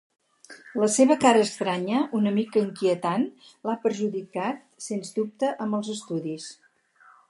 [0.83, 3.29] La seva cara estranya, una mica inquietant,
[3.69, 6.55] l'ha perjudicat sens dubte amb els estudis.